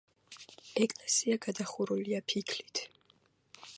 ეკლესია 0.85 1.37
გადახურულია 1.47 2.23
ფიქლით. 2.33 2.83